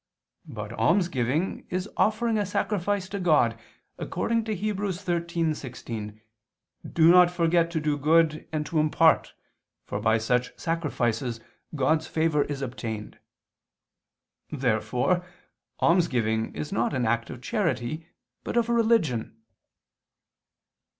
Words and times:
But 0.47 0.73
almsgiving 0.73 1.67
is 1.69 1.87
offering 1.95 2.39
a 2.39 2.45
sacrifice 2.47 3.07
to 3.09 3.19
God, 3.19 3.55
according 3.99 4.43
to 4.45 4.57
Heb. 4.57 4.77
13:16: 4.77 6.19
"Do 6.91 7.11
not 7.11 7.29
forget 7.29 7.69
to 7.69 7.79
do 7.79 7.99
good 7.99 8.47
and 8.51 8.65
to 8.65 8.79
impart, 8.79 9.35
for 9.85 9.99
by 9.99 10.17
such 10.17 10.57
sacrifices 10.59 11.39
God's 11.75 12.07
favor 12.07 12.45
is 12.45 12.63
obtained." 12.63 13.19
Therefore 14.51 15.23
almsgiving 15.79 16.55
is 16.55 16.71
not 16.71 16.95
an 16.95 17.05
act 17.05 17.29
of 17.29 17.39
charity, 17.43 18.07
but 18.43 18.57
of 18.57 18.69
religion. 18.69 19.37